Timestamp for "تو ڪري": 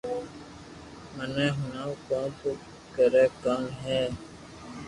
2.39-3.25